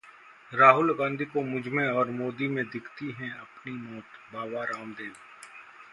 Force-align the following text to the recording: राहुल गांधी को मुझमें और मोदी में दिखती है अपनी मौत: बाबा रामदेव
राहुल 0.51 0.93
गांधी 0.93 1.25
को 1.25 1.41
मुझमें 1.41 1.85
और 1.87 2.09
मोदी 2.11 2.47
में 2.47 2.63
दिखती 2.65 3.11
है 3.11 3.29
अपनी 3.31 3.73
मौत: 3.73 4.03
बाबा 4.33 4.63
रामदेव 4.63 5.13